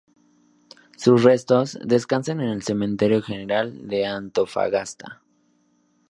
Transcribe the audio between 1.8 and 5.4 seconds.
descansan en el Cementerio General de Antofagasta.